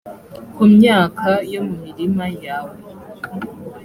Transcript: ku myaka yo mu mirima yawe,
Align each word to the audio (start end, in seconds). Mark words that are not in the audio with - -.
ku 0.53 0.63
myaka 0.75 1.29
yo 1.51 1.61
mu 1.67 1.75
mirima 1.83 2.25
yawe, 2.43 2.75